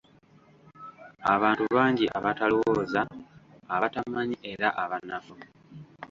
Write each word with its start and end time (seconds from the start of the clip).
Abantu 1.33 1.63
bangi 1.75 2.05
abatalowooza, 2.17 3.01
abatamanyi 3.75 4.35
era 4.51 4.67
abanafu. 4.83 5.33